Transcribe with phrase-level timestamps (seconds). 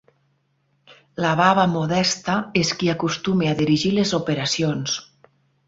[1.25, 4.99] La baba Modesta és qui acostuma a dirigir les operacions.